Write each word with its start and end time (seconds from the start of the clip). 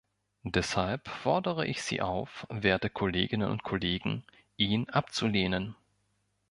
Deshalb 0.47 1.07
fordere 1.09 1.67
ich 1.67 1.83
Sie 1.83 2.01
auf, 2.01 2.47
werte 2.49 2.89
Kolleginnen 2.89 3.51
und 3.51 3.61
Kollegen, 3.61 4.25
ihn 4.57 4.89
abzulehnen. 4.89 5.75